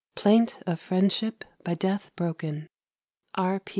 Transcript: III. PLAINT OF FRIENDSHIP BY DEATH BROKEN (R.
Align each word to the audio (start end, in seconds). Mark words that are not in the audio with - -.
III. 0.01 0.13
PLAINT 0.23 0.59
OF 0.65 0.79
FRIENDSHIP 0.79 1.43
BY 1.63 1.75
DEATH 1.75 2.11
BROKEN 2.15 2.69
(R. 3.35 3.61